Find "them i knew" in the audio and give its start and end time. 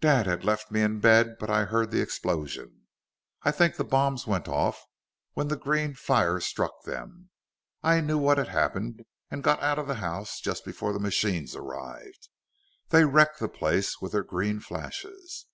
6.84-8.16